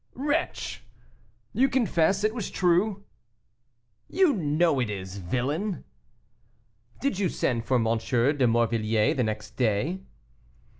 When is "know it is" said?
4.33-5.17